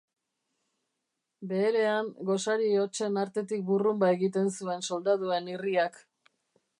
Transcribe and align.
Beherean, 1.51 2.07
gosari 2.29 2.71
hotsen 2.85 3.21
artetik 3.25 3.63
burrunba 3.67 4.09
egiten 4.17 4.49
zuen 4.57 4.85
soldaduen 4.91 5.55
irriak. 5.57 6.05